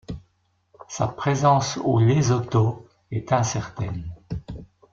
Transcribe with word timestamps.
Sa 0.87 1.07
présence 1.07 1.77
au 1.77 1.99
Lesotho 1.99 2.87
est 3.11 3.31
incertaine. 3.31 4.09